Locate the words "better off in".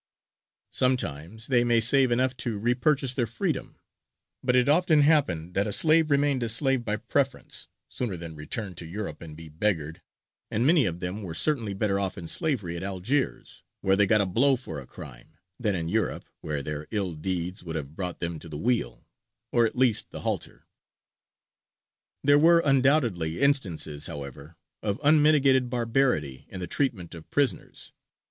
11.75-12.27